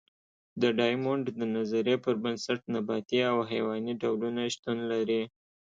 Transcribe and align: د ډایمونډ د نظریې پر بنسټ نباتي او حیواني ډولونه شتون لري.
د 0.61 0.63
ډایمونډ 0.77 1.25
د 1.39 1.41
نظریې 1.55 1.97
پر 2.03 2.15
بنسټ 2.23 2.59
نباتي 2.75 3.19
او 3.31 3.37
حیواني 3.51 3.93
ډولونه 4.01 4.41
شتون 4.55 4.77
لري. 4.91 5.21